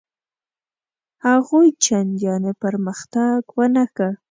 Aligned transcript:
هغوی 1.25 1.67
چنداني 1.83 2.53
پرمختګ 2.61 3.41
ونه 3.57 3.85
کړ. 3.95 4.11